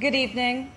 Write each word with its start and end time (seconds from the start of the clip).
Good 0.00 0.14
evening. 0.14 0.72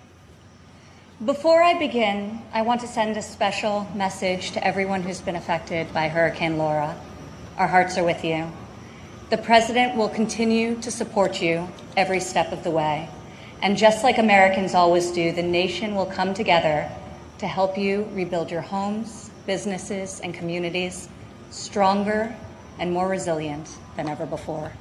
Before 1.24 1.62
I 1.62 1.72
begin, 1.78 2.42
I 2.52 2.60
want 2.60 2.82
to 2.82 2.86
send 2.86 3.16
a 3.16 3.22
special 3.22 3.88
message 3.94 4.50
to 4.50 4.62
everyone 4.62 5.00
who's 5.00 5.22
been 5.22 5.36
affected 5.36 5.90
by 5.94 6.08
Hurricane 6.08 6.58
Laura. 6.58 6.94
Our 7.56 7.66
hearts 7.66 7.96
are 7.96 8.04
with 8.04 8.22
you. 8.22 8.52
The 9.30 9.38
President 9.38 9.96
will 9.96 10.10
continue 10.10 10.78
to 10.82 10.90
support 10.90 11.40
you 11.40 11.66
every 11.96 12.20
step 12.20 12.52
of 12.52 12.62
the 12.62 12.70
way. 12.70 13.08
And 13.62 13.78
just 13.78 14.04
like 14.04 14.18
Americans 14.18 14.74
always 14.74 15.10
do, 15.10 15.32
the 15.32 15.42
nation 15.42 15.94
will 15.94 16.04
come 16.04 16.34
together 16.34 16.86
to 17.38 17.46
help 17.46 17.78
you 17.78 18.06
rebuild 18.12 18.50
your 18.50 18.60
homes, 18.60 19.30
businesses, 19.46 20.20
and 20.20 20.34
communities 20.34 21.08
stronger 21.48 22.36
and 22.78 22.92
more 22.92 23.08
resilient 23.08 23.78
than 23.96 24.10
ever 24.10 24.26
before. 24.26 24.72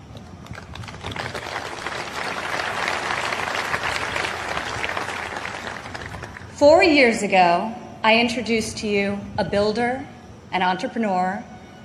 Four 6.55 6.83
years 6.83 7.21
ago, 7.21 7.75
I 8.01 8.18
introduced 8.18 8.77
to 8.77 8.87
you 8.87 9.19
a 9.37 9.43
builder, 9.43 10.07
an 10.54 10.61
entrepreneur, 10.61 11.43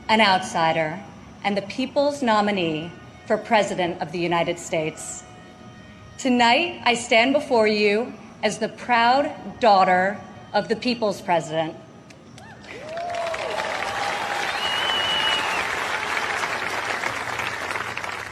an 0.09 0.21
outsider, 0.21 0.97
and 1.43 1.57
the 1.57 1.63
people's 1.63 2.23
nominee 2.23 2.93
for 3.27 3.37
President 3.37 4.01
of 4.01 4.13
the 4.13 4.21
United 4.21 4.61
States. 4.61 5.25
Tonight, 6.19 6.83
I 6.85 6.95
stand 6.95 7.33
before 7.33 7.67
you 7.67 8.15
as 8.45 8.59
the 8.59 8.69
proud 8.69 9.59
daughter 9.59 10.21
of 10.53 10.69
the 10.69 10.77
people's 10.77 11.21
president. 11.21 11.75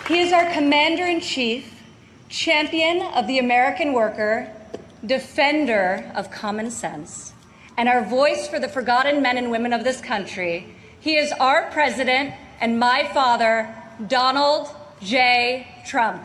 He 0.07 0.21
is 0.21 0.33
our 0.33 0.53
commander 0.53 1.05
in 1.05 1.21
chief, 1.21 1.83
champion 2.29 3.03
of 3.03 3.27
the 3.27 3.41
American 3.41 3.93
worker, 3.93 4.55
defender 5.05 6.11
of 6.15 6.31
common 6.31 6.71
sense, 6.71 7.33
and 7.77 7.89
our 7.89 8.05
voice 8.05 8.49
for 8.49 8.59
the 8.59 8.69
forgotten 8.69 9.23
men 9.23 9.37
and 9.37 9.51
women 9.51 9.73
of 9.73 9.85
this 9.85 10.01
country. 10.01 10.75
He 10.99 11.17
is 11.17 11.33
our 11.33 11.71
president 11.71 12.35
and 12.61 12.81
my 12.81 13.09
father, 13.15 13.73
Donald 14.09 14.69
J. 15.01 15.69
Trump. 15.87 16.25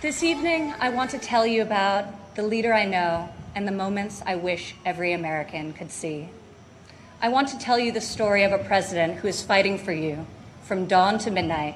This 0.00 0.22
evening, 0.22 0.74
I 0.80 0.90
want 0.90 1.10
to 1.10 1.18
tell 1.18 1.46
you 1.46 1.62
about 1.62 2.34
the 2.34 2.42
leader 2.42 2.72
I 2.72 2.84
know 2.84 3.28
and 3.54 3.66
the 3.66 3.72
moments 3.72 4.22
I 4.26 4.36
wish 4.36 4.74
every 4.84 5.12
American 5.12 5.72
could 5.72 5.90
see. 5.90 6.28
I 7.20 7.28
want 7.28 7.48
to 7.48 7.58
tell 7.58 7.78
you 7.78 7.90
the 7.90 8.00
story 8.00 8.44
of 8.44 8.52
a 8.52 8.58
president 8.58 9.18
who 9.18 9.28
is 9.28 9.42
fighting 9.42 9.78
for 9.78 9.92
you 9.92 10.26
from 10.68 10.84
dawn 10.84 11.18
to 11.18 11.30
midnight 11.30 11.74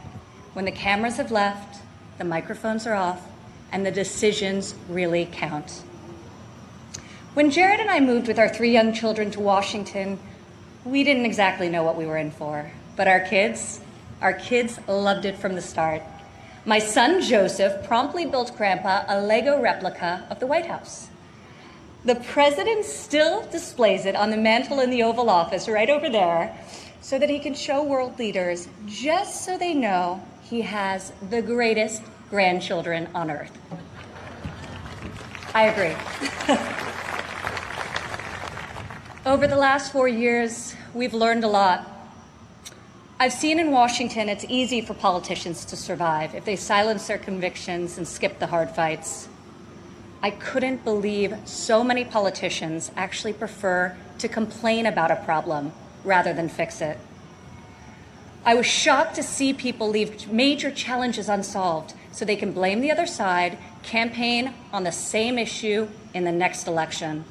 when 0.52 0.66
the 0.66 0.70
cameras 0.70 1.16
have 1.16 1.32
left, 1.32 1.80
the 2.18 2.24
microphones 2.24 2.86
are 2.86 2.92
off, 2.92 3.26
and 3.72 3.86
the 3.86 3.90
decisions 3.90 4.74
really 4.86 5.26
count. 5.32 5.82
When 7.32 7.50
Jared 7.50 7.80
and 7.80 7.90
I 7.90 8.00
moved 8.00 8.28
with 8.28 8.38
our 8.38 8.50
three 8.50 8.70
young 8.70 8.92
children 8.92 9.30
to 9.30 9.40
Washington, 9.40 10.18
we 10.84 11.04
didn't 11.04 11.24
exactly 11.24 11.70
know 11.70 11.82
what 11.82 11.96
we 11.96 12.04
were 12.04 12.18
in 12.18 12.30
for, 12.30 12.70
but 12.94 13.08
our 13.08 13.20
kids, 13.20 13.80
our 14.20 14.34
kids 14.34 14.78
loved 14.86 15.24
it 15.24 15.38
from 15.38 15.54
the 15.54 15.62
start. 15.62 16.02
My 16.66 16.78
son 16.78 17.22
Joseph 17.22 17.86
promptly 17.86 18.26
built 18.26 18.54
Grandpa 18.58 19.04
a 19.08 19.22
Lego 19.22 19.58
replica 19.58 20.26
of 20.28 20.38
the 20.38 20.46
White 20.46 20.66
House. 20.66 21.08
The 22.04 22.16
president 22.16 22.84
still 22.84 23.48
displays 23.48 24.04
it 24.04 24.16
on 24.16 24.30
the 24.30 24.36
mantle 24.36 24.80
in 24.80 24.90
the 24.90 25.02
Oval 25.02 25.30
Office 25.30 25.66
right 25.66 25.88
over 25.88 26.10
there 26.10 26.54
so 27.02 27.18
that 27.18 27.28
he 27.28 27.38
can 27.38 27.52
show 27.52 27.82
world 27.82 28.18
leaders 28.18 28.68
just 28.86 29.44
so 29.44 29.58
they 29.58 29.74
know 29.74 30.24
he 30.42 30.62
has 30.62 31.12
the 31.28 31.42
greatest 31.42 32.02
grandchildren 32.30 33.06
on 33.14 33.30
earth. 33.30 33.52
I 35.54 35.64
agree. 35.64 35.94
Over 39.30 39.46
the 39.46 39.56
last 39.56 39.92
four 39.92 40.08
years, 40.08 40.74
we've 40.94 41.12
learned 41.12 41.44
a 41.44 41.48
lot 41.48 41.92
I've 43.22 43.32
seen 43.32 43.60
in 43.60 43.70
Washington 43.70 44.28
it's 44.28 44.44
easy 44.48 44.80
for 44.80 44.94
politicians 44.94 45.64
to 45.66 45.76
survive 45.76 46.34
if 46.34 46.44
they 46.44 46.56
silence 46.56 47.06
their 47.06 47.18
convictions 47.18 47.96
and 47.96 48.08
skip 48.08 48.40
the 48.40 48.48
hard 48.48 48.68
fights. 48.70 49.28
I 50.24 50.32
couldn't 50.32 50.82
believe 50.82 51.36
so 51.44 51.84
many 51.84 52.04
politicians 52.04 52.90
actually 52.96 53.34
prefer 53.34 53.96
to 54.18 54.26
complain 54.26 54.86
about 54.86 55.12
a 55.12 55.22
problem 55.24 55.72
rather 56.04 56.32
than 56.32 56.48
fix 56.48 56.80
it. 56.80 56.98
I 58.44 58.54
was 58.54 58.66
shocked 58.66 59.14
to 59.16 59.22
see 59.22 59.52
people 59.52 59.88
leave 59.88 60.30
major 60.32 60.70
challenges 60.70 61.28
unsolved 61.28 61.94
so 62.10 62.24
they 62.24 62.36
can 62.36 62.52
blame 62.52 62.80
the 62.80 62.90
other 62.90 63.06
side, 63.06 63.56
campaign 63.82 64.52
on 64.72 64.84
the 64.84 64.92
same 64.92 65.38
issue 65.38 65.88
in 66.12 66.24
the 66.24 66.32
next 66.32 66.66
election. 66.66 67.24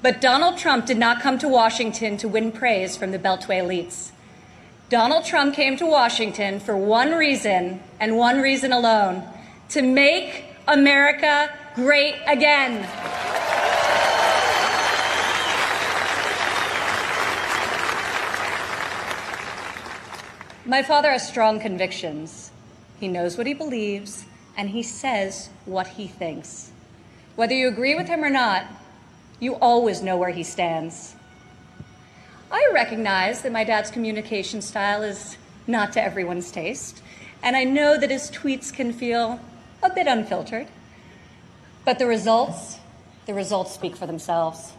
But 0.00 0.20
Donald 0.20 0.58
Trump 0.58 0.86
did 0.86 0.98
not 0.98 1.20
come 1.20 1.38
to 1.38 1.48
Washington 1.48 2.16
to 2.18 2.28
win 2.28 2.52
praise 2.52 2.96
from 2.96 3.10
the 3.12 3.18
Beltway 3.18 3.62
elites. 3.62 4.10
Donald 4.88 5.24
Trump 5.24 5.54
came 5.54 5.76
to 5.76 5.86
Washington 5.86 6.60
for 6.60 6.76
one 6.76 7.12
reason 7.12 7.80
and 7.98 8.16
one 8.16 8.40
reason 8.40 8.72
alone 8.72 9.22
to 9.70 9.82
make 9.82 10.44
America 10.68 11.50
great 11.74 12.16
again. 12.26 12.86
My 20.64 20.84
father 20.84 21.10
has 21.10 21.26
strong 21.26 21.58
convictions. 21.58 22.52
He 23.00 23.08
knows 23.08 23.36
what 23.36 23.48
he 23.48 23.54
believes, 23.54 24.26
and 24.56 24.70
he 24.70 24.84
says 24.84 25.48
what 25.64 25.88
he 25.88 26.06
thinks. 26.06 26.70
Whether 27.34 27.54
you 27.54 27.66
agree 27.66 27.96
with 27.96 28.06
him 28.06 28.22
or 28.22 28.30
not, 28.30 28.66
you 29.40 29.56
always 29.56 30.02
know 30.02 30.16
where 30.16 30.30
he 30.30 30.44
stands. 30.44 31.16
I 32.48 32.70
recognize 32.72 33.42
that 33.42 33.50
my 33.50 33.64
dad's 33.64 33.90
communication 33.90 34.62
style 34.62 35.02
is 35.02 35.36
not 35.66 35.92
to 35.94 36.02
everyone's 36.02 36.52
taste, 36.52 37.02
and 37.42 37.56
I 37.56 37.64
know 37.64 37.98
that 37.98 38.10
his 38.10 38.30
tweets 38.30 38.72
can 38.72 38.92
feel 38.92 39.40
a 39.82 39.90
bit 39.90 40.06
unfiltered. 40.06 40.68
But 41.84 41.98
the 41.98 42.06
results, 42.06 42.78
the 43.26 43.34
results 43.34 43.72
speak 43.72 43.96
for 43.96 44.06
themselves. 44.06 44.74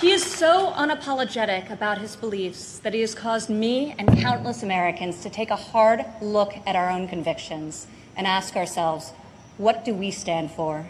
He 0.00 0.12
is 0.12 0.24
so 0.24 0.72
unapologetic 0.72 1.70
about 1.70 1.98
his 1.98 2.16
beliefs 2.16 2.78
that 2.78 2.94
he 2.94 3.02
has 3.02 3.14
caused 3.14 3.50
me 3.50 3.94
and 3.98 4.08
countless 4.18 4.62
Americans 4.62 5.20
to 5.20 5.28
take 5.28 5.50
a 5.50 5.56
hard 5.56 6.06
look 6.22 6.54
at 6.66 6.74
our 6.74 6.88
own 6.88 7.06
convictions 7.06 7.86
and 8.16 8.26
ask 8.26 8.56
ourselves, 8.56 9.10
what 9.58 9.84
do 9.84 9.92
we 9.92 10.10
stand 10.10 10.52
for? 10.52 10.88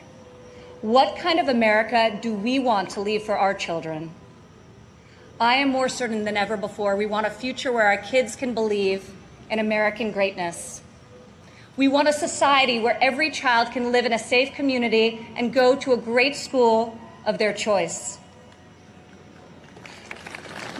What 0.80 1.16
kind 1.16 1.40
of 1.40 1.48
America 1.48 2.16
do 2.22 2.32
we 2.32 2.60
want 2.60 2.90
to 2.90 3.00
leave 3.00 3.24
for 3.24 3.36
our 3.36 3.52
children? 3.52 4.12
I 5.40 5.54
am 5.54 5.70
more 5.70 5.88
certain 5.88 6.22
than 6.22 6.36
ever 6.36 6.56
before 6.56 6.94
we 6.94 7.06
want 7.06 7.26
a 7.26 7.30
future 7.30 7.72
where 7.72 7.88
our 7.88 7.98
kids 7.98 8.36
can 8.36 8.54
believe 8.54 9.10
in 9.50 9.58
American 9.58 10.12
greatness. 10.12 10.82
We 11.76 11.88
want 11.88 12.06
a 12.06 12.12
society 12.12 12.78
where 12.78 12.96
every 13.02 13.32
child 13.32 13.72
can 13.72 13.90
live 13.90 14.06
in 14.06 14.12
a 14.12 14.20
safe 14.20 14.54
community 14.54 15.26
and 15.34 15.52
go 15.52 15.74
to 15.74 15.94
a 15.94 15.96
great 15.96 16.36
school 16.36 16.96
of 17.26 17.38
their 17.38 17.52
choice. 17.52 18.18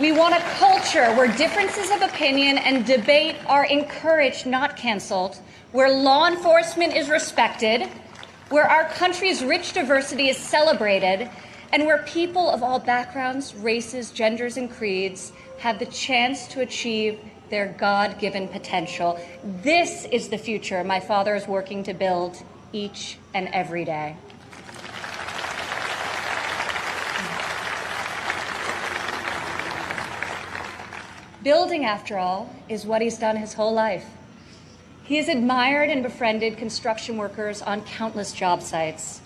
We 0.01 0.13
want 0.13 0.35
a 0.35 0.41
culture 0.57 1.15
where 1.15 1.29
differences 1.37 1.91
of 1.91 2.01
opinion 2.01 2.57
and 2.57 2.87
debate 2.87 3.37
are 3.47 3.67
encouraged, 3.67 4.47
not 4.47 4.75
canceled, 4.75 5.39
where 5.73 5.91
law 5.91 6.27
enforcement 6.27 6.97
is 6.97 7.11
respected, 7.11 7.87
where 8.49 8.65
our 8.65 8.89
country's 8.89 9.45
rich 9.45 9.75
diversity 9.75 10.31
is 10.31 10.39
celebrated, 10.39 11.29
and 11.71 11.85
where 11.85 12.03
people 12.05 12.49
of 12.49 12.63
all 12.63 12.79
backgrounds, 12.79 13.55
races, 13.57 14.11
genders, 14.11 14.57
and 14.57 14.71
creeds 14.71 15.33
have 15.59 15.79
the 15.79 15.85
chance 15.85 16.49
to 16.49 16.63
achieve 16.63 17.21
their 17.51 17.75
God 17.79 18.19
given 18.19 18.49
potential. 18.49 19.21
This 19.63 20.07
is 20.07 20.31
the 20.31 20.39
future 20.39 20.83
my 20.83 21.01
father 21.01 21.35
is 21.35 21.47
working 21.47 21.83
to 21.83 21.93
build 21.93 22.43
each 22.73 23.19
and 23.35 23.49
every 23.49 23.85
day. 23.85 24.17
Building, 31.43 31.87
after 31.87 32.19
all, 32.19 32.55
is 32.69 32.85
what 32.85 33.01
he's 33.01 33.17
done 33.17 33.37
his 33.37 33.55
whole 33.55 33.73
life. 33.73 34.05
He 35.05 35.17
has 35.17 35.29
admired 35.29 35.89
and 35.89 36.03
befriended 36.03 36.59
construction 36.59 37.17
workers 37.17 37.63
on 37.63 37.83
countless 37.83 38.33
job 38.33 38.61
sites. 38.63 39.23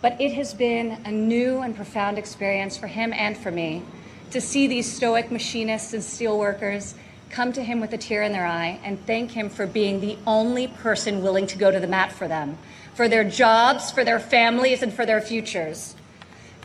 But 0.00 0.20
it 0.20 0.32
has 0.34 0.54
been 0.54 1.02
a 1.04 1.10
new 1.10 1.58
and 1.58 1.74
profound 1.74 2.16
experience 2.16 2.76
for 2.76 2.86
him 2.86 3.12
and 3.12 3.36
for 3.36 3.50
me 3.50 3.82
to 4.30 4.40
see 4.40 4.66
these 4.66 4.90
stoic 4.90 5.30
machinists 5.30 5.92
and 5.92 6.02
steelworkers 6.02 6.94
come 7.28 7.52
to 7.52 7.62
him 7.62 7.80
with 7.80 7.92
a 7.92 7.98
tear 7.98 8.22
in 8.22 8.32
their 8.32 8.46
eye 8.46 8.78
and 8.84 9.04
thank 9.06 9.32
him 9.32 9.50
for 9.50 9.66
being 9.66 10.00
the 10.00 10.16
only 10.26 10.68
person 10.68 11.22
willing 11.22 11.46
to 11.48 11.58
go 11.58 11.70
to 11.70 11.80
the 11.80 11.86
mat 11.86 12.12
for 12.12 12.28
them, 12.28 12.56
for 12.94 13.08
their 13.08 13.24
jobs, 13.24 13.90
for 13.90 14.04
their 14.04 14.20
families, 14.20 14.82
and 14.82 14.92
for 14.92 15.04
their 15.04 15.20
futures. 15.20 15.96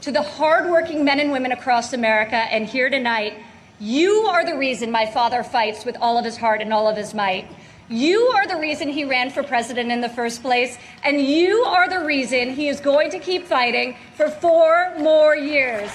to 0.01 0.11
the 0.11 0.21
hardworking 0.21 1.03
men 1.03 1.19
and 1.19 1.31
women 1.31 1.51
across 1.51 1.91
America 1.91 2.35
and 2.35 2.67
here 2.67 2.89
tonight, 2.89 3.33
you 3.79 4.25
are 4.27 4.45
the 4.45 4.57
reason 4.57 4.91
my 4.91 5.05
father 5.05 5.43
fights 5.43 5.85
with 5.85 5.97
all 6.01 6.17
of 6.17 6.25
his 6.25 6.37
heart 6.37 6.61
and 6.61 6.73
all 6.73 6.87
of 6.87 6.97
his 6.97 7.13
might. 7.13 7.47
You 7.89 8.19
are 8.35 8.47
the 8.47 8.57
reason 8.57 8.89
he 8.89 9.05
ran 9.05 9.29
for 9.29 9.43
president 9.43 9.91
in 9.91 10.01
the 10.01 10.09
first 10.09 10.41
place, 10.41 10.77
and 11.03 11.21
you 11.21 11.63
are 11.63 11.87
the 11.87 12.03
reason 12.03 12.49
he 12.49 12.67
is 12.67 12.81
going 12.81 13.11
to 13.11 13.19
keep 13.19 13.45
fighting 13.45 13.95
for 14.15 14.29
four 14.29 14.93
more 14.97 15.37
years. 15.37 15.91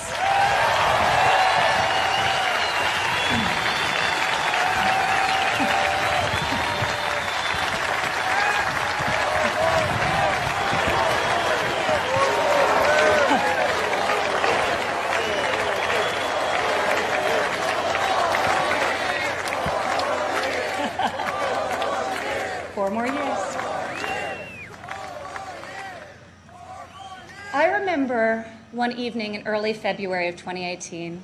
More 22.93 23.07
years. 23.07 23.57
I 27.55 27.67
remember 27.79 28.45
one 28.71 28.93
evening 28.93 29.35
in 29.35 29.47
early 29.47 29.73
February 29.73 30.29
of 30.29 30.37
2018. 30.37 31.23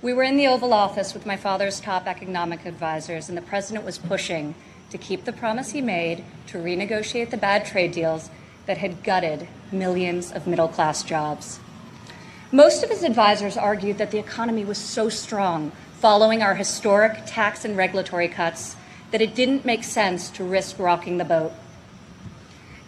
We 0.00 0.12
were 0.12 0.22
in 0.22 0.36
the 0.36 0.46
Oval 0.46 0.72
Office 0.72 1.14
with 1.14 1.26
my 1.26 1.36
father's 1.36 1.80
top 1.80 2.06
economic 2.06 2.64
advisors, 2.66 3.28
and 3.28 3.36
the 3.36 3.42
president 3.42 3.84
was 3.84 3.98
pushing 3.98 4.54
to 4.90 4.98
keep 4.98 5.24
the 5.24 5.32
promise 5.32 5.72
he 5.72 5.80
made 5.80 6.24
to 6.46 6.58
renegotiate 6.58 7.30
the 7.30 7.36
bad 7.36 7.66
trade 7.66 7.92
deals 7.92 8.30
that 8.66 8.78
had 8.78 9.02
gutted 9.02 9.48
millions 9.72 10.30
of 10.30 10.46
middle 10.46 10.68
class 10.68 11.02
jobs. 11.02 11.58
Most 12.52 12.84
of 12.84 12.90
his 12.90 13.02
advisors 13.02 13.56
argued 13.56 13.98
that 13.98 14.12
the 14.12 14.18
economy 14.18 14.64
was 14.64 14.78
so 14.78 15.08
strong 15.08 15.72
following 15.98 16.42
our 16.42 16.54
historic 16.54 17.22
tax 17.26 17.64
and 17.64 17.76
regulatory 17.76 18.28
cuts 18.28 18.76
that 19.10 19.20
it 19.20 19.34
didn't 19.34 19.64
make 19.64 19.84
sense 19.84 20.30
to 20.30 20.44
risk 20.44 20.78
rocking 20.78 21.18
the 21.18 21.24
boat. 21.24 21.52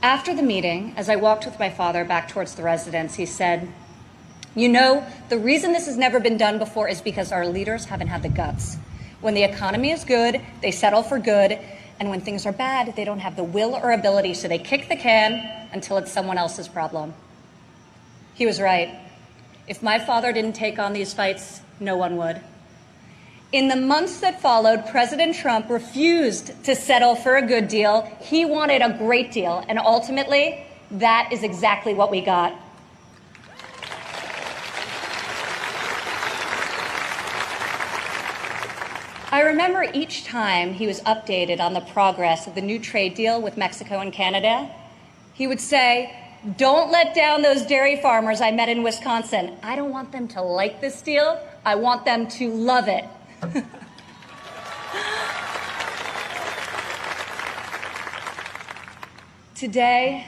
After 0.03 0.35
the 0.35 0.43
meeting, 0.43 0.95
as 0.97 1.09
I 1.09 1.17
walked 1.17 1.45
with 1.45 1.59
my 1.59 1.71
father 1.71 2.05
back 2.05 2.29
towards 2.29 2.55
the 2.55 2.63
residence, 2.63 3.15
he 3.15 3.27
said, 3.27 3.69
You 4.55 4.69
know, 4.69 5.07
the 5.29 5.39
reason 5.39 5.73
this 5.73 5.87
has 5.87 5.97
never 5.97 6.21
been 6.21 6.39
done 6.39 6.59
before 6.59 6.89
is 6.89 7.01
because 7.01 7.33
our 7.33 7.47
leaders 7.47 7.85
haven't 7.85 8.09
had 8.09 8.23
the 8.23 8.29
guts. 8.29 8.77
When 9.21 9.35
the 9.35 9.45
economy 9.45 9.91
is 9.91 10.05
good, 10.05 10.41
they 10.63 10.71
settle 10.71 11.03
for 11.03 11.19
good, 11.19 11.59
and 11.99 12.09
when 12.09 12.23
things 12.23 12.47
are 12.47 12.53
bad, 12.53 12.97
they 12.97 13.05
don't 13.05 13.19
have 13.19 13.37
the 13.37 13.45
will 13.45 13.75
or 13.75 13.93
ability, 13.93 14.33
so 14.33 14.49
they 14.49 14.59
kick 14.59 14.89
the 14.89 14.97
can 14.97 15.69
until 15.73 15.99
it's 15.99 16.11
someone 16.11 16.39
else's 16.39 16.67
problem. 16.67 17.13
He 18.33 18.47
was 18.47 18.59
right. 18.59 18.99
If 19.69 19.83
my 19.83 19.99
father 19.99 20.33
didn't 20.33 20.55
take 20.55 20.79
on 20.79 20.95
these 20.95 21.13
fights, 21.13 21.61
no 21.79 21.99
one 21.99 22.17
would. 22.17 22.41
In 23.53 23.67
the 23.67 23.75
months 23.75 24.21
that 24.21 24.41
followed, 24.41 24.87
President 24.87 25.35
Trump 25.35 25.71
refused 25.71 26.63
to 26.65 26.77
settle 26.77 27.17
for 27.17 27.37
a 27.37 27.43
good 27.43 27.67
deal. 27.67 28.03
He 28.21 28.45
wanted 28.45 28.81
a 28.81 28.97
great 28.97 29.33
deal. 29.33 29.65
And 29.69 29.77
ultimately, 29.77 30.65
that 30.93 31.31
is 31.33 31.43
exactly 31.43 31.93
what 31.93 32.13
we 32.13 32.21
got. 32.21 32.55
I 39.33 39.43
remember 39.43 39.85
each 39.95 40.25
time 40.25 40.75
he 40.75 40.87
was 40.87 41.01
updated 41.01 41.59
on 41.59 41.75
the 41.75 41.81
progress 41.81 42.47
of 42.47 42.55
the 42.55 42.61
new 42.61 42.79
trade 42.79 43.15
deal 43.15 43.43
with 43.43 43.57
Mexico 43.57 43.99
and 43.99 44.13
Canada, 44.13 44.71
he 45.35 45.49
would 45.49 45.61
say, 45.61 46.13
Don't 46.57 46.93
let 46.93 47.15
down 47.15 47.43
those 47.43 47.63
dairy 47.63 48.01
farmers 48.01 48.41
I 48.41 48.51
met 48.53 48.69
in 48.69 48.83
Wisconsin. 48.85 49.57
I 49.63 49.75
don't 49.75 49.91
want 49.91 50.13
them 50.13 50.29
to 50.29 50.43
like 50.43 50.81
this 50.81 51.01
deal, 51.03 51.41
I 51.65 51.77
want 51.77 52.05
them 52.05 52.29
to 52.29 52.51
love 52.51 52.89
it. 52.89 53.05
Today, 59.55 60.27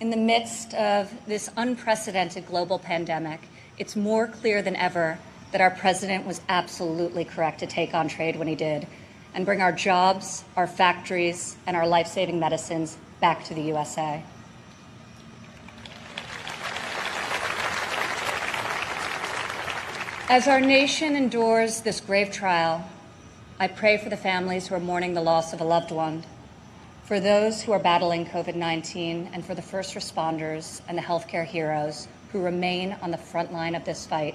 in 0.00 0.10
the 0.10 0.16
midst 0.16 0.74
of 0.74 1.12
this 1.26 1.50
unprecedented 1.56 2.46
global 2.46 2.78
pandemic, 2.78 3.40
it's 3.78 3.96
more 3.96 4.26
clear 4.26 4.62
than 4.62 4.76
ever 4.76 5.18
that 5.52 5.60
our 5.60 5.70
president 5.70 6.26
was 6.26 6.40
absolutely 6.48 7.24
correct 7.24 7.60
to 7.60 7.66
take 7.66 7.94
on 7.94 8.08
trade 8.08 8.36
when 8.36 8.48
he 8.48 8.54
did 8.54 8.86
and 9.34 9.44
bring 9.44 9.60
our 9.60 9.72
jobs, 9.72 10.44
our 10.56 10.66
factories, 10.66 11.56
and 11.66 11.76
our 11.76 11.86
life 11.86 12.06
saving 12.06 12.40
medicines 12.40 12.96
back 13.20 13.44
to 13.44 13.54
the 13.54 13.62
USA. 13.62 14.22
As 20.28 20.48
our 20.48 20.60
nation 20.60 21.14
endures 21.14 21.82
this 21.82 22.00
grave 22.00 22.32
trial, 22.32 22.84
I 23.60 23.68
pray 23.68 23.96
for 23.96 24.08
the 24.08 24.16
families 24.16 24.66
who 24.66 24.74
are 24.74 24.80
mourning 24.80 25.14
the 25.14 25.20
loss 25.20 25.52
of 25.52 25.60
a 25.60 25.64
loved 25.64 25.92
one, 25.92 26.24
for 27.04 27.20
those 27.20 27.62
who 27.62 27.70
are 27.70 27.78
battling 27.78 28.26
COVID 28.26 28.56
19, 28.56 29.30
and 29.32 29.46
for 29.46 29.54
the 29.54 29.62
first 29.62 29.94
responders 29.94 30.80
and 30.88 30.98
the 30.98 31.02
healthcare 31.02 31.46
heroes 31.46 32.08
who 32.32 32.42
remain 32.42 32.96
on 33.00 33.12
the 33.12 33.16
front 33.16 33.52
line 33.52 33.76
of 33.76 33.84
this 33.84 34.04
fight. 34.04 34.34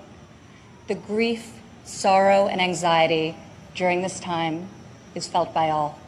The 0.87 0.95
grief, 0.95 1.59
sorrow, 1.83 2.47
and 2.47 2.61
anxiety 2.61 3.35
during 3.75 4.01
this 4.01 4.21
time 4.21 4.69
is 5.13 5.27
felt 5.27 5.53
by 5.53 5.71
all. 5.71 5.99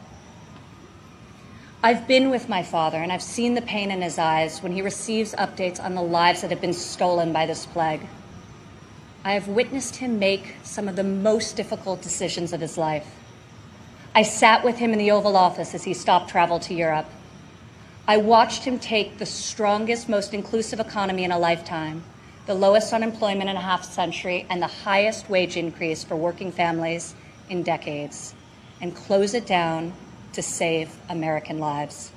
I've 1.82 2.08
been 2.08 2.30
with 2.30 2.48
my 2.48 2.62
father, 2.62 3.02
and 3.02 3.12
I've 3.12 3.22
seen 3.22 3.52
the 3.52 3.60
pain 3.60 3.90
in 3.90 4.00
his 4.00 4.16
eyes 4.16 4.62
when 4.62 4.72
he 4.72 4.80
receives 4.80 5.34
updates 5.34 5.78
on 5.78 5.94
the 5.94 6.02
lives 6.02 6.40
that 6.40 6.48
have 6.48 6.62
been 6.62 6.72
stolen 6.72 7.34
by 7.34 7.44
this 7.44 7.66
plague. 7.66 8.00
I 9.26 9.32
have 9.32 9.48
witnessed 9.48 9.96
him 9.96 10.18
make 10.18 10.56
some 10.64 10.86
of 10.86 10.96
the 10.96 11.02
most 11.02 11.56
difficult 11.56 12.02
decisions 12.02 12.52
of 12.52 12.60
his 12.60 12.76
life. 12.76 13.06
I 14.14 14.22
sat 14.22 14.62
with 14.62 14.76
him 14.76 14.92
in 14.92 14.98
the 14.98 15.10
Oval 15.12 15.34
Office 15.34 15.74
as 15.74 15.84
he 15.84 15.94
stopped 15.94 16.28
travel 16.28 16.60
to 16.60 16.74
Europe. 16.74 17.06
I 18.06 18.18
watched 18.18 18.64
him 18.64 18.78
take 18.78 19.16
the 19.16 19.24
strongest, 19.24 20.10
most 20.10 20.34
inclusive 20.34 20.78
economy 20.78 21.24
in 21.24 21.32
a 21.32 21.38
lifetime, 21.38 22.04
the 22.44 22.52
lowest 22.54 22.92
unemployment 22.92 23.48
in 23.48 23.56
a 23.56 23.62
half 23.62 23.82
century, 23.82 24.44
and 24.50 24.60
the 24.60 24.66
highest 24.66 25.30
wage 25.30 25.56
increase 25.56 26.04
for 26.04 26.16
working 26.16 26.52
families 26.52 27.14
in 27.48 27.62
decades, 27.62 28.34
and 28.82 28.94
close 28.94 29.32
it 29.32 29.46
down 29.46 29.94
to 30.34 30.42
save 30.42 30.94
American 31.08 31.58
lives. 31.58 32.12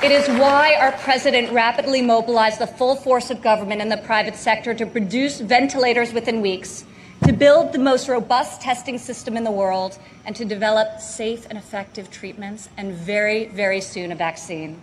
It 0.00 0.12
is 0.12 0.28
why 0.28 0.76
our 0.76 0.92
president 0.92 1.50
rapidly 1.52 2.02
mobilized 2.02 2.60
the 2.60 2.68
full 2.68 2.94
force 2.94 3.30
of 3.30 3.42
government 3.42 3.82
and 3.82 3.90
the 3.90 3.96
private 3.96 4.36
sector 4.36 4.72
to 4.72 4.86
produce 4.86 5.40
ventilators 5.40 6.12
within 6.12 6.40
weeks, 6.40 6.84
to 7.26 7.32
build 7.32 7.72
the 7.72 7.80
most 7.80 8.08
robust 8.08 8.60
testing 8.60 8.96
system 8.96 9.36
in 9.36 9.42
the 9.42 9.50
world, 9.50 9.98
and 10.24 10.36
to 10.36 10.44
develop 10.44 11.00
safe 11.00 11.46
and 11.50 11.58
effective 11.58 12.12
treatments, 12.12 12.68
and 12.76 12.92
very, 12.92 13.46
very 13.46 13.80
soon 13.80 14.12
a 14.12 14.14
vaccine. 14.14 14.80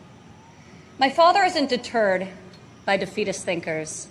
My 0.99 1.09
father 1.09 1.43
isn't 1.43 1.69
deterred 1.69 2.27
by 2.83 2.97
defeatist 2.97 3.45
thinkers. 3.45 4.09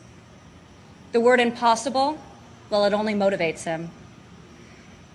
The 1.13 1.21
word 1.21 1.39
impossible, 1.39 2.19
well, 2.71 2.87
it 2.87 2.95
only 2.95 3.13
motivates 3.13 3.65
him. 3.65 3.91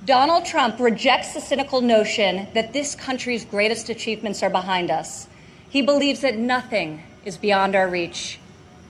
Donald 0.05 0.45
Trump 0.45 0.79
rejects 0.79 1.33
the 1.33 1.41
cynical 1.41 1.81
notion 1.81 2.47
that 2.53 2.73
this 2.73 2.93
country's 2.93 3.43
greatest 3.43 3.89
achievements 3.89 4.43
are 4.43 4.51
behind 4.51 4.91
us 4.91 5.25
he 5.69 5.81
believes 5.81 6.21
that 6.21 6.37
nothing 6.37 7.03
is 7.23 7.37
beyond 7.37 7.75
our 7.75 7.87
reach 7.87 8.39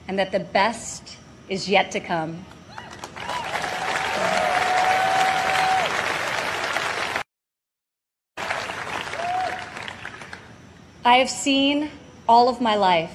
and 0.08 0.18
that 0.18 0.32
the 0.32 0.40
best 0.40 1.16
is 1.48 1.68
yet 1.68 1.90
to 1.92 2.00
come. 2.00 2.44
I 11.02 11.16
have 11.16 11.30
seen 11.30 11.90
all 12.28 12.48
of 12.48 12.60
my 12.60 12.76
life 12.76 13.12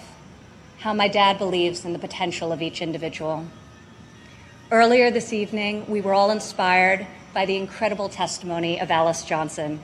how 0.80 0.94
my 0.94 1.08
dad 1.08 1.38
believes 1.40 1.86
in 1.86 1.94
the 1.94 2.00
potential 2.00 2.52
of 2.52 2.62
each 2.62 2.82
individual. 2.82 3.46
Earlier 4.70 5.10
this 5.10 5.34
evening, 5.34 5.86
we 5.88 6.02
were 6.02 6.14
all 6.14 6.30
inspired 6.30 7.08
by 7.34 7.46
the 7.46 7.56
incredible 7.56 8.10
testimony 8.10 8.80
of 8.80 8.92
Alice 8.92 9.24
Johnson 9.24 9.80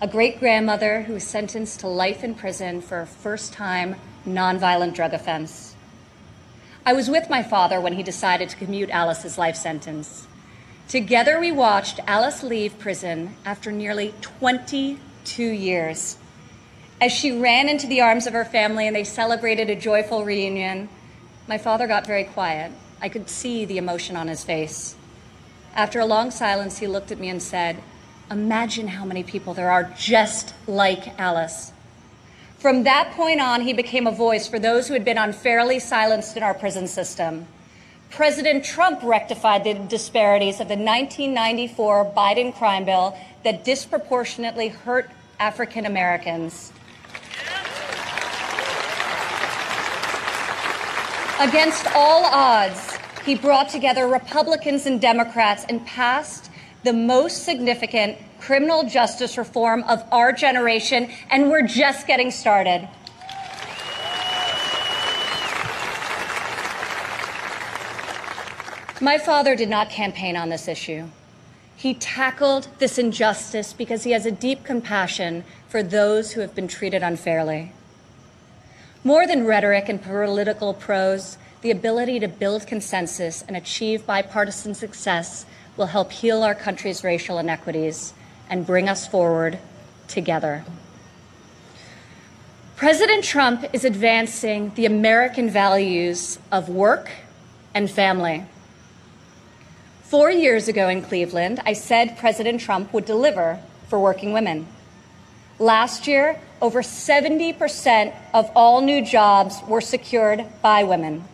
a 0.00 0.06
great 0.06 0.38
grandmother 0.38 1.02
who 1.02 1.14
was 1.14 1.24
sentenced 1.24 1.80
to 1.80 1.88
life 1.88 2.22
in 2.22 2.32
prison 2.32 2.80
for 2.80 3.00
a 3.00 3.06
first 3.06 3.52
time 3.52 3.96
nonviolent 4.24 4.94
drug 4.94 5.12
offense. 5.12 5.74
I 6.86 6.92
was 6.92 7.10
with 7.10 7.28
my 7.28 7.42
father 7.42 7.80
when 7.80 7.94
he 7.94 8.04
decided 8.04 8.48
to 8.50 8.56
commute 8.56 8.90
Alice's 8.90 9.38
life 9.38 9.56
sentence. 9.56 10.28
Together, 10.86 11.40
we 11.40 11.50
watched 11.50 11.98
Alice 12.06 12.44
leave 12.44 12.78
prison 12.78 13.34
after 13.44 13.72
nearly 13.72 14.14
22 14.20 15.42
years. 15.42 16.16
As 17.00 17.12
she 17.12 17.36
ran 17.36 17.68
into 17.68 17.88
the 17.88 18.00
arms 18.00 18.26
of 18.26 18.32
her 18.32 18.44
family 18.44 18.86
and 18.86 18.94
they 18.94 19.04
celebrated 19.04 19.68
a 19.68 19.76
joyful 19.76 20.24
reunion, 20.24 20.88
my 21.48 21.58
father 21.58 21.88
got 21.88 22.06
very 22.06 22.24
quiet. 22.24 22.70
I 23.02 23.08
could 23.08 23.28
see 23.28 23.64
the 23.64 23.78
emotion 23.78 24.16
on 24.16 24.28
his 24.28 24.44
face. 24.44 24.94
After 25.74 25.98
a 25.98 26.06
long 26.06 26.30
silence, 26.30 26.78
he 26.78 26.86
looked 26.86 27.10
at 27.10 27.18
me 27.18 27.28
and 27.28 27.42
said, 27.42 27.82
Imagine 28.30 28.88
how 28.88 29.06
many 29.06 29.22
people 29.22 29.54
there 29.54 29.70
are 29.70 29.84
just 29.96 30.54
like 30.66 31.18
Alice. 31.18 31.72
From 32.58 32.84
that 32.84 33.12
point 33.12 33.40
on, 33.40 33.62
he 33.62 33.72
became 33.72 34.06
a 34.06 34.12
voice 34.12 34.46
for 34.46 34.58
those 34.58 34.86
who 34.86 34.92
had 34.92 35.04
been 35.04 35.16
unfairly 35.16 35.78
silenced 35.78 36.36
in 36.36 36.42
our 36.42 36.52
prison 36.52 36.86
system. 36.86 37.46
President 38.10 38.64
Trump 38.64 39.00
rectified 39.02 39.64
the 39.64 39.74
disparities 39.74 40.60
of 40.60 40.68
the 40.68 40.76
1994 40.76 42.12
Biden 42.16 42.54
crime 42.54 42.84
bill 42.84 43.16
that 43.44 43.64
disproportionately 43.64 44.68
hurt 44.68 45.10
African 45.38 45.86
Americans. 45.86 46.72
Against 51.40 51.86
all 51.94 52.24
odds, 52.26 52.98
he 53.24 53.36
brought 53.36 53.68
together 53.70 54.06
Republicans 54.06 54.84
and 54.84 55.00
Democrats 55.00 55.64
and 55.68 55.86
passed 55.86 56.47
the 56.84 56.92
most 56.92 57.44
significant 57.44 58.18
criminal 58.40 58.84
justice 58.84 59.36
reform 59.36 59.82
of 59.84 60.04
our 60.12 60.32
generation, 60.32 61.10
and 61.30 61.50
we're 61.50 61.66
just 61.66 62.06
getting 62.06 62.30
started. 62.30 62.88
My 69.00 69.18
father 69.18 69.54
did 69.54 69.68
not 69.68 69.90
campaign 69.90 70.36
on 70.36 70.48
this 70.48 70.66
issue. 70.66 71.06
He 71.76 71.94
tackled 71.94 72.66
this 72.78 72.98
injustice 72.98 73.72
because 73.72 74.02
he 74.02 74.10
has 74.10 74.26
a 74.26 74.32
deep 74.32 74.64
compassion 74.64 75.44
for 75.68 75.84
those 75.84 76.32
who 76.32 76.40
have 76.40 76.52
been 76.54 76.66
treated 76.66 77.04
unfairly. 77.04 77.70
More 79.04 79.24
than 79.24 79.46
rhetoric 79.46 79.88
and 79.88 80.02
political 80.02 80.74
prose, 80.74 81.38
the 81.60 81.70
ability 81.70 82.18
to 82.18 82.26
build 82.26 82.66
consensus 82.66 83.42
and 83.42 83.56
achieve 83.56 84.04
bipartisan 84.04 84.74
success 84.74 85.46
will 85.78 85.86
help 85.86 86.12
heal 86.12 86.42
our 86.42 86.54
country's 86.54 87.04
racial 87.04 87.38
inequities 87.38 88.12
and 88.50 88.66
bring 88.66 88.88
us 88.88 89.06
forward 89.06 89.58
together. 90.08 90.64
President 92.76 93.24
Trump 93.24 93.64
is 93.72 93.84
advancing 93.84 94.72
the 94.74 94.86
American 94.86 95.50
values 95.50 96.38
of 96.52 96.68
work 96.68 97.10
and 97.74 97.90
family. 97.90 98.44
Four 100.02 100.30
years 100.30 100.68
ago 100.68 100.88
in 100.88 101.02
Cleveland, 101.02 101.60
I 101.66 101.72
said 101.72 102.16
President 102.18 102.60
Trump 102.60 102.92
would 102.92 103.04
deliver 103.04 103.58
for 103.88 103.98
working 103.98 104.32
women. 104.32 104.66
Last 105.58 106.06
year, 106.06 106.40
over 106.62 106.82
70% 106.82 108.14
of 108.32 108.50
all 108.54 108.80
new 108.80 109.04
jobs 109.04 109.60
were 109.66 109.80
secured 109.80 110.44
by 110.62 110.84
women. 110.84 111.24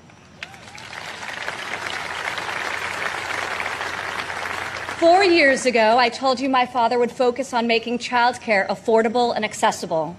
Four 5.05 5.23
years 5.23 5.67
ago, 5.67 5.99
I 5.99 6.09
told 6.09 6.41
you 6.41 6.49
my 6.49 6.65
father 6.65 6.99
would 6.99 7.13
focus 7.13 7.53
on 7.53 7.67
making 7.67 7.99
childcare 7.99 8.67
affordable 8.69 9.37
and 9.37 9.45
accessible. 9.45 10.17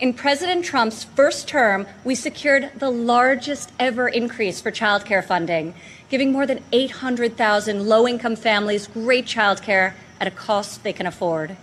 In 0.00 0.12
President 0.12 0.64
Trump's 0.64 1.04
first 1.04 1.46
term, 1.46 1.86
we 2.02 2.16
secured 2.16 2.72
the 2.76 2.90
largest 2.90 3.70
ever 3.78 4.08
increase 4.08 4.60
for 4.60 4.72
childcare 4.72 5.24
funding, 5.24 5.72
giving 6.08 6.32
more 6.32 6.46
than 6.46 6.64
800,000 6.72 7.86
low 7.86 8.08
income 8.08 8.34
families 8.34 8.88
great 8.88 9.24
childcare 9.24 9.92
at 10.18 10.26
a 10.26 10.32
cost 10.32 10.82
they 10.82 10.92
can 10.92 11.06
afford. 11.06 11.56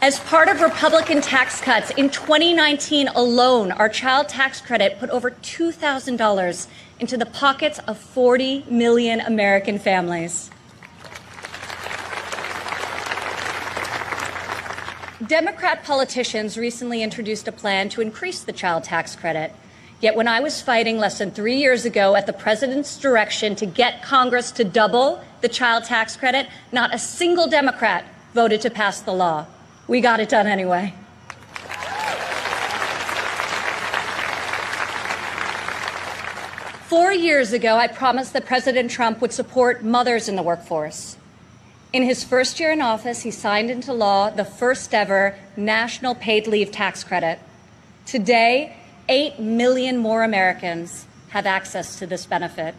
As 0.00 0.20
part 0.20 0.46
of 0.46 0.60
Republican 0.60 1.20
tax 1.20 1.60
cuts, 1.60 1.90
in 1.90 2.10
2019 2.10 3.08
alone, 3.08 3.72
our 3.72 3.88
child 3.88 4.28
tax 4.28 4.60
credit 4.60 5.00
put 5.00 5.10
over 5.10 5.32
$2,000 5.32 6.66
into 7.00 7.16
the 7.16 7.26
pockets 7.26 7.80
of 7.80 7.98
40 7.98 8.66
million 8.70 9.18
American 9.18 9.76
families. 9.76 10.52
Democrat 15.30 15.84
politicians 15.84 16.58
recently 16.58 17.04
introduced 17.04 17.46
a 17.46 17.52
plan 17.52 17.88
to 17.90 18.00
increase 18.00 18.40
the 18.40 18.52
child 18.52 18.82
tax 18.82 19.14
credit. 19.14 19.52
Yet 20.00 20.16
when 20.16 20.26
I 20.26 20.40
was 20.40 20.60
fighting 20.60 20.98
less 20.98 21.18
than 21.18 21.30
three 21.30 21.54
years 21.54 21.84
ago 21.84 22.16
at 22.16 22.26
the 22.26 22.32
president's 22.32 22.98
direction 22.98 23.54
to 23.54 23.64
get 23.64 24.02
Congress 24.02 24.50
to 24.50 24.64
double 24.64 25.22
the 25.40 25.48
child 25.48 25.84
tax 25.84 26.16
credit, 26.16 26.48
not 26.72 26.92
a 26.92 26.98
single 26.98 27.46
Democrat 27.46 28.04
voted 28.34 28.60
to 28.62 28.70
pass 28.70 29.02
the 29.02 29.12
law. 29.12 29.46
We 29.86 30.00
got 30.00 30.18
it 30.18 30.30
done 30.30 30.48
anyway. 30.48 30.94
Four 36.88 37.12
years 37.12 37.52
ago, 37.52 37.76
I 37.76 37.86
promised 37.86 38.32
that 38.32 38.46
President 38.46 38.90
Trump 38.90 39.20
would 39.20 39.32
support 39.32 39.84
mothers 39.84 40.28
in 40.28 40.34
the 40.34 40.42
workforce. 40.42 41.16
In 41.92 42.04
his 42.04 42.22
first 42.22 42.60
year 42.60 42.70
in 42.70 42.80
office, 42.80 43.22
he 43.22 43.32
signed 43.32 43.68
into 43.68 43.92
law 43.92 44.30
the 44.30 44.44
first 44.44 44.94
ever 44.94 45.36
national 45.56 46.14
paid 46.14 46.46
leave 46.46 46.70
tax 46.70 47.02
credit. 47.02 47.40
Today, 48.06 48.76
8 49.08 49.40
million 49.40 49.96
more 49.98 50.22
Americans 50.22 51.06
have 51.30 51.46
access 51.46 51.98
to 51.98 52.06
this 52.06 52.26
benefit. 52.26 52.76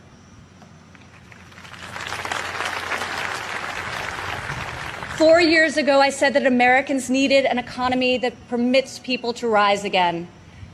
Four 5.17 5.41
years 5.41 5.75
ago, 5.75 5.99
I 5.99 6.09
said 6.09 6.33
that 6.33 6.45
Americans 6.45 7.09
needed 7.09 7.43
an 7.45 7.59
economy 7.59 8.17
that 8.17 8.47
permits 8.47 8.97
people 8.97 9.33
to 9.33 9.47
rise 9.47 9.83
again. 9.83 10.29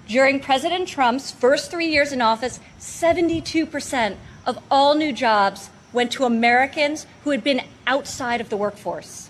During 0.08 0.40
President 0.40 0.88
Trump's 0.88 1.32
first 1.32 1.72
three 1.72 1.88
years 1.88 2.14
in 2.14 2.22
office, 2.22 2.60
72% 2.80 4.16
of 4.46 4.60
all 4.70 4.94
new 4.94 5.12
jobs 5.12 5.72
went 5.94 6.12
to 6.12 6.26
Americans 6.26 7.06
who 7.24 7.32
had 7.32 7.44
been 7.44 7.62
outside 7.86 8.42
of 8.42 8.50
the 8.50 8.58
workforce. 8.58 9.30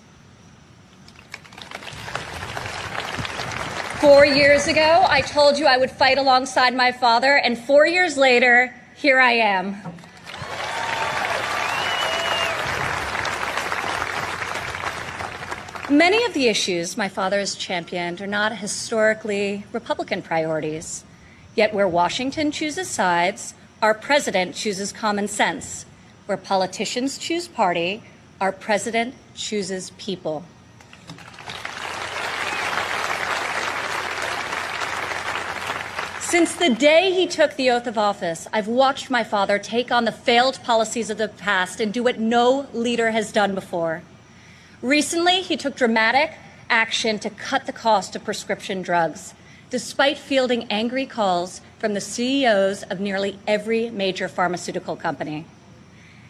Four 4.00 4.26
years 4.26 4.68
ago, 4.68 5.06
I 5.08 5.22
told 5.22 5.58
you 5.58 5.66
I 5.66 5.78
would 5.78 5.90
fight 5.90 6.18
alongside 6.18 6.76
my 6.76 6.92
father, 6.92 7.36
and 7.38 7.58
four 7.58 7.88
years 7.88 8.16
later, 8.16 8.74
here 8.96 9.20
I 9.20 9.34
am. 9.34 9.76
Many 15.90 16.26
of 16.26 16.34
the 16.34 16.48
issues 16.48 16.98
my 16.98 17.08
father 17.08 17.40
has 17.40 17.56
championed 17.56 18.22
are 18.22 18.28
not 18.28 18.58
historically 18.58 19.64
Republican 19.72 20.22
priorities. 20.22 21.04
Yet, 21.56 21.74
where 21.74 21.88
Washington 21.88 22.52
chooses 22.52 22.90
sides, 22.90 23.56
our 23.82 23.94
president 23.94 24.54
chooses 24.54 24.92
common 24.92 25.28
sense. 25.28 25.86
Where 26.28 26.38
politicians 26.38 27.18
choose 27.18 27.48
party, 27.48 28.04
our 28.42 28.52
president 28.52 29.16
chooses 29.34 29.92
people. 29.92 30.44
Since 36.20 36.56
the 36.56 36.76
day 36.78 37.14
he 37.14 37.28
took 37.28 37.56
the 37.56 37.72
oath 37.72 37.88
of 37.88 37.98
office, 37.98 38.46
I've 38.52 38.68
watched 38.68 39.10
my 39.10 39.24
father 39.24 39.58
take 39.58 39.90
on 39.90 40.04
the 40.04 40.12
failed 40.12 40.62
policies 40.64 41.10
of 41.10 41.18
the 41.18 41.30
past 41.30 41.80
and 41.80 41.94
do 41.94 42.04
what 42.04 42.20
no 42.20 42.68
leader 42.74 43.12
has 43.12 43.32
done 43.32 43.56
before. 43.56 44.02
Recently, 44.82 45.42
he 45.42 45.56
took 45.56 45.78
dramatic 45.78 46.34
action 46.70 47.20
to 47.20 47.30
cut 47.30 47.68
the 47.68 47.72
cost 47.72 48.18
of 48.18 48.26
prescription 48.26 48.82
drugs, 48.82 49.34
despite 49.70 50.18
fielding 50.18 50.66
angry 50.66 51.06
calls 51.06 51.62
from 51.80 51.94
the 51.94 52.02
CEOs 52.02 52.84
of 52.84 53.00
nearly 53.00 53.40
every 53.48 53.90
major 53.90 54.28
pharmaceutical 54.28 54.98
company. 54.98 55.46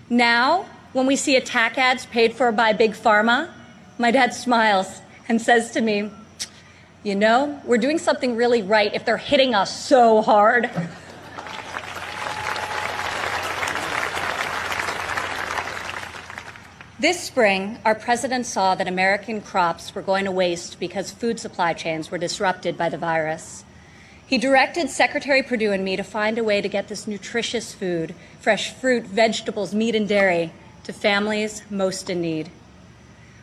Now, 0.09 0.65
when 0.93 1.05
we 1.05 1.17
see 1.17 1.35
attack 1.35 1.77
ads 1.77 2.05
paid 2.05 2.33
for 2.33 2.53
by 2.53 2.71
Big 2.71 2.93
Pharma, 2.93 3.49
my 3.97 4.09
dad 4.09 4.33
smiles 4.33 5.01
and 5.27 5.41
says 5.41 5.71
to 5.71 5.81
me, 5.81 6.09
You 7.03 7.15
know, 7.15 7.61
we're 7.65 7.77
doing 7.77 7.97
something 7.97 8.37
really 8.37 8.61
right 8.61 8.93
if 8.93 9.03
they're 9.03 9.17
hitting 9.17 9.53
us 9.53 9.85
so 9.85 10.21
hard. 10.21 10.69
This 16.99 17.19
spring, 17.19 17.77
our 17.83 17.93
president 17.93 18.45
saw 18.45 18.75
that 18.75 18.87
American 18.87 19.41
crops 19.41 19.93
were 19.93 20.01
going 20.01 20.23
to 20.23 20.31
waste 20.31 20.79
because 20.79 21.11
food 21.11 21.37
supply 21.37 21.73
chains 21.73 22.09
were 22.09 22.17
disrupted 22.17 22.77
by 22.77 22.87
the 22.87 22.97
virus. 22.97 23.65
He 24.27 24.37
directed 24.37 24.89
Secretary 24.89 25.41
Perdue 25.41 25.71
and 25.71 25.85
me 25.85 25.95
to 25.95 26.03
find 26.03 26.37
a 26.37 26.43
way 26.43 26.59
to 26.59 26.67
get 26.67 26.89
this 26.89 27.07
nutritious 27.07 27.73
food, 27.73 28.13
fresh 28.41 28.73
fruit, 28.73 29.05
vegetables, 29.05 29.73
meat, 29.73 29.95
and 29.95 30.05
dairy, 30.05 30.51
to 30.83 30.91
families 30.91 31.63
most 31.69 32.09
in 32.09 32.19
need. 32.19 32.49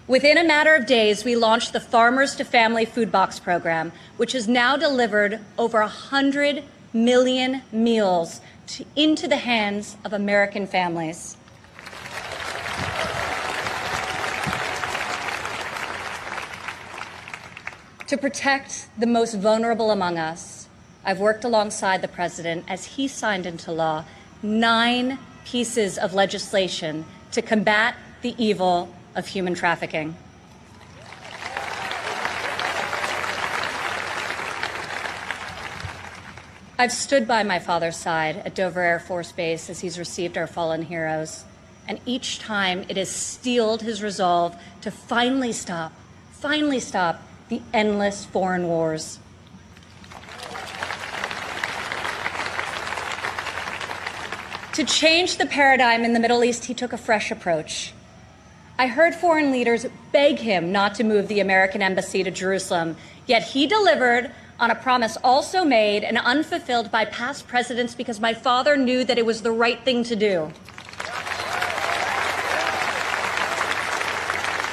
Within 0.07 0.37
a 0.37 0.45
matter 0.45 0.75
of 0.75 0.85
days, 0.85 1.25
we 1.25 1.37
launched 1.37 1.73
the 1.73 1.81
Farmers 1.81 2.35
to 2.35 2.45
Family 2.45 2.85
Food 2.85 3.11
Box 3.11 3.38
program, 3.38 3.93
which 4.19 4.33
has 4.33 4.47
now 4.47 4.76
delivered 4.76 5.41
over 5.57 5.81
100 5.81 6.62
million 6.93 7.62
meals 7.73 8.43
to, 8.67 8.85
into 8.95 9.26
the 9.26 9.38
hands 9.38 9.97
of 10.05 10.12
American 10.12 10.67
families. 10.67 11.38
To 18.09 18.19
protect 18.19 18.87
the 18.99 19.07
most 19.07 19.33
vulnerable 19.33 19.91
among 19.91 20.19
us, 20.19 20.54
I've 21.07 21.21
worked 21.21 21.45
alongside 21.45 22.01
the 22.01 22.09
president 22.09 22.65
as 22.67 22.85
he 22.87 23.09
signed 23.09 23.45
into 23.45 23.71
law 23.71 24.05
nine 24.43 25.19
pieces 25.45 25.99
of 25.99 26.15
legislation 26.15 27.05
to 27.33 27.43
combat 27.43 27.95
the 28.23 28.35
evil 28.43 28.95
of 29.15 29.27
human 29.29 29.55
trafficking. 29.55 30.17
I've 36.79 36.93
stood 36.93 37.29
by 37.29 37.43
my 37.43 37.59
father's 37.59 37.97
side 37.97 38.39
at 38.39 38.55
Dover 38.55 38.81
Air 38.81 38.99
Force 38.99 39.31
Base 39.31 39.71
as 39.71 39.81
he's 39.81 39.99
received 39.99 40.37
our 40.37 40.47
fallen 40.47 40.83
heroes, 40.83 41.45
and 41.87 42.01
each 42.05 42.39
time 42.39 42.85
it 42.89 42.97
has 42.97 43.11
steeled 43.11 43.83
his 43.83 44.03
resolve 44.03 44.57
to 44.81 44.91
finally 44.91 45.53
stop, 45.53 45.93
finally 46.33 46.81
stop 46.81 47.23
the 47.49 47.61
endless 47.73 48.25
foreign 48.25 48.67
wars. 48.67 49.19
To 54.75 54.83
change 54.83 55.37
the 55.37 55.47
paradigm 55.47 56.04
in 56.04 56.14
the 56.14 56.19
Middle 56.19 56.43
East, 56.43 56.64
he 56.64 56.75
took 56.75 56.93
a 56.93 56.99
fresh 56.99 57.31
approach. 57.31 57.93
I 58.76 58.88
heard 58.88 59.14
foreign 59.14 59.52
leaders 59.52 59.87
beg 60.11 60.40
him 60.40 60.73
not 60.73 60.97
to 60.97 61.04
move 61.04 61.28
the 61.28 61.38
American 61.38 61.81
embassy 61.81 62.25
to 62.25 62.31
Jerusalem, 62.33 62.97
yet 63.25 63.45
he 63.45 63.69
delivered 63.69 64.33
on 64.59 64.73
a 64.73 64.75
promise 64.75 65.16
also 65.23 65.64
made 65.64 66.02
and 66.02 66.19
unfulfilled 66.19 66.90
by 66.90 67.04
past 67.04 67.47
presidents 67.47 67.95
because 67.95 68.19
my 68.19 68.35
father 68.35 68.76
knew 68.76 69.04
that 69.04 69.16
it 69.16 69.25
was 69.25 69.43
the 69.43 69.52
right 69.52 69.81
thing 69.85 70.02
to 70.02 70.16
do. 70.16 70.50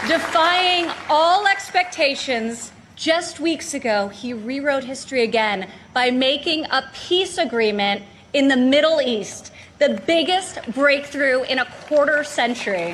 Defying 0.08 0.90
all 1.10 1.46
expectations, 1.46 2.72
just 2.96 3.40
weeks 3.40 3.76
ago, 3.76 4.08
he 4.08 4.34
rewrote 4.34 4.84
history 4.84 5.22
again 5.22 5.70
by 5.94 6.10
making 6.10 6.66
a 6.72 6.90
peace 6.92 7.38
agreement 7.38 8.02
in 8.34 8.48
the 8.48 8.58
Middle 8.58 9.00
East, 9.00 9.52
the 9.82 10.00
biggest 10.06 10.60
breakthrough 10.74 11.42
in 11.42 11.58
a 11.58 11.66
quarter 11.88 12.24
century. 12.24 12.94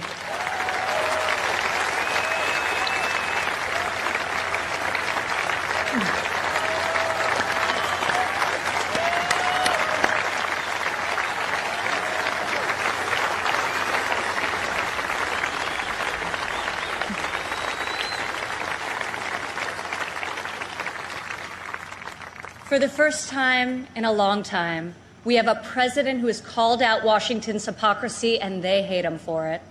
For 22.64 22.80
the 22.80 22.88
first 22.88 23.28
time 23.28 23.88
in 23.94 24.06
a 24.06 24.12
long 24.14 24.42
time, 24.42 24.96
we 25.28 25.36
have 25.36 25.50
a 25.50 25.56
president 25.56 26.22
who 26.22 26.28
has 26.28 26.40
called 26.40 26.82
out 26.82 27.04
Washington's 27.04 27.66
hypocrisy 27.66 28.40
and 28.40 28.64
they 28.64 28.82
hate 28.82 29.04
him 29.04 29.20
for 29.20 29.48
it. 29.48 29.62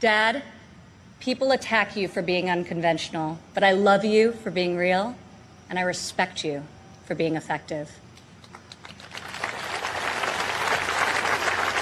Dad, 0.00 0.42
people 1.18 1.50
attack 1.50 1.96
you 1.96 2.08
for 2.08 2.20
being 2.20 2.50
unconventional, 2.50 3.38
but 3.54 3.64
I 3.64 3.72
love 3.72 4.04
you 4.04 4.32
for 4.32 4.50
being 4.50 4.76
real 4.76 5.16
and 5.70 5.78
I 5.78 5.82
respect 5.82 6.44
you 6.44 6.62
for 7.06 7.14
being 7.14 7.36
effective. 7.36 7.90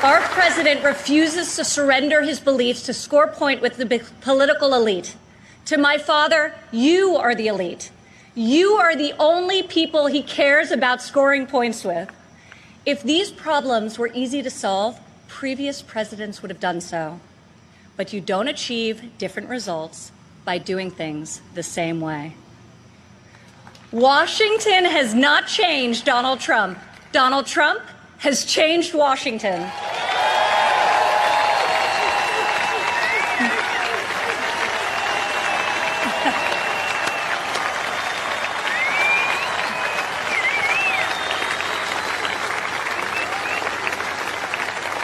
Our 0.05 0.21
president 0.21 0.85
refuses 0.85 1.57
to 1.57 1.65
surrender 1.65 2.23
his 2.23 2.39
beliefs 2.39 2.85
to 2.85 2.95
score 2.95 3.27
point 3.27 3.61
with 3.61 3.77
the 3.77 4.07
political 4.21 4.73
elite. 4.73 5.17
To 5.65 5.79
my 5.79 5.99
father, 5.99 6.55
you 6.71 7.17
are 7.17 7.35
the 7.35 7.49
elite. 7.49 7.91
You 8.37 8.75
are 8.75 8.95
the 8.95 9.15
only 9.19 9.65
people 9.65 10.07
he 10.07 10.23
cares 10.23 10.71
about 10.71 11.03
scoring 11.03 11.49
points 11.49 11.83
with. 11.83 12.09
If 12.87 13.03
these 13.03 13.33
problems 13.33 13.99
were 13.99 14.11
easy 14.15 14.45
to 14.45 14.51
solve, 14.51 15.01
previous 15.27 15.83
presidents 15.83 16.41
would 16.41 16.53
have 16.53 16.61
done 16.61 16.81
so. 16.81 17.19
But 17.97 18.13
you 18.13 18.21
don't 18.21 18.47
achieve 18.47 19.19
different 19.19 19.49
results 19.49 20.13
by 20.45 20.59
doing 20.59 20.93
things 20.93 21.43
the 21.55 21.65
same 21.65 22.01
way. 22.01 22.37
Washington 23.91 24.85
has 24.85 25.15
not 25.15 25.49
changed 25.49 26.05
Donald 26.05 26.39
Trump. 26.39 26.79
Donald 27.11 27.47
Trump 27.47 27.83
has 28.19 28.45
changed 28.45 28.95
Washington. 28.95 29.69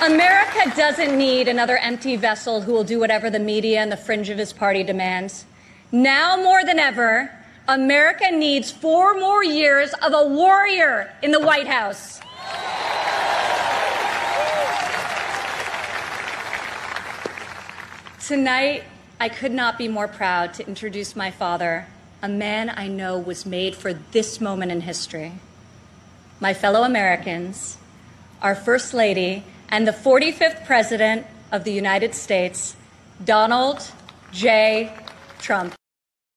America 0.03 0.72
doesn't 0.83 1.17
need 1.17 1.47
another 1.47 1.77
empty 1.77 2.17
vessel 2.17 2.63
who 2.63 2.73
will 2.73 2.83
do 2.83 2.99
whatever 2.99 3.31
the 3.31 3.39
media 3.39 3.79
and 3.79 3.93
the 3.93 3.97
fringe 3.97 4.29
of 4.31 4.37
his 4.37 4.53
party 4.53 4.83
demands. 4.83 5.45
Now 5.93 6.37
more 6.37 6.65
than 6.65 6.81
ever, 6.81 7.31
America 7.69 8.33
needs 8.33 8.73
four 8.73 9.15
more 9.15 9.45
years 9.45 9.93
of 10.03 10.13
a 10.13 10.27
warrior 10.27 11.15
in 11.23 11.31
the 11.31 11.39
White 11.39 11.69
House. 11.69 12.19
Tonight, 18.27 18.83
I 19.21 19.29
could 19.29 19.53
not 19.53 19.79
be 19.79 19.87
more 19.87 20.09
proud 20.09 20.53
to 20.55 20.67
introduce 20.67 21.15
my 21.15 21.31
father, 21.31 21.87
a 22.23 22.29
man 22.29 22.73
I 22.77 22.89
know 22.89 23.21
was 23.21 23.47
made 23.47 23.77
for 23.77 23.93
this 23.95 24.41
moment 24.41 24.73
in 24.73 24.81
history. 24.81 25.35
My 26.41 26.53
fellow 26.53 26.83
Americans, 26.83 27.77
our 28.43 28.57
First 28.57 28.93
Lady, 28.93 29.45
and 29.73 29.89
the 29.89 29.93
45th 29.93 30.67
President 30.67 31.27
of 31.51 31.65
the 31.65 31.73
United 31.73 32.15
States, 32.15 32.77
Donald 33.25 33.91
J. 34.31 34.95
Trump. 35.41 35.82